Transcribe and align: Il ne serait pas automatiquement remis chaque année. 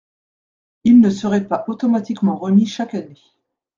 Il 0.83 0.99
ne 0.99 1.11
serait 1.11 1.47
pas 1.47 1.63
automatiquement 1.67 2.35
remis 2.35 2.65
chaque 2.65 2.95
année. 2.95 3.21